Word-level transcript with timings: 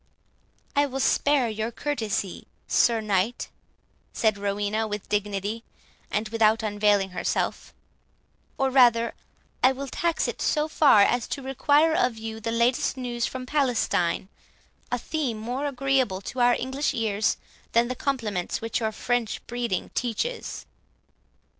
"I 0.75 0.87
will 0.87 0.99
spare 0.99 1.47
your 1.47 1.69
courtesy, 1.71 2.47
Sir 2.67 3.01
Knight," 3.01 3.49
said 4.13 4.35
Rowena 4.35 4.87
with 4.87 5.07
dignity, 5.07 5.63
and 6.09 6.27
without 6.29 6.63
unveiling 6.63 7.11
herself; 7.11 7.71
"or 8.57 8.71
rather 8.71 9.13
I 9.63 9.71
will 9.73 9.85
tax 9.87 10.27
it 10.27 10.41
so 10.41 10.67
far 10.67 11.03
as 11.03 11.27
to 11.27 11.43
require 11.43 11.93
of 11.93 12.17
you 12.17 12.39
the 12.39 12.51
latest 12.51 12.97
news 12.97 13.27
from 13.27 13.45
Palestine, 13.45 14.27
a 14.91 14.97
theme 14.97 15.37
more 15.37 15.67
agreeable 15.67 16.21
to 16.21 16.39
our 16.39 16.55
English 16.55 16.95
ears 16.95 17.37
than 17.73 17.87
the 17.87 17.93
compliments 17.93 18.59
which 18.59 18.79
your 18.79 18.91
French 18.91 19.45
breeding 19.45 19.91
teaches." 19.93 20.65